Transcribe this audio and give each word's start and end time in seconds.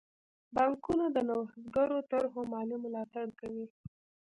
بانکونه 0.55 1.05
د 1.11 1.17
نوښتګرو 1.27 1.97
طرحو 2.09 2.39
مالي 2.51 2.77
ملاتړ 2.85 3.27
کوي. 3.39 3.65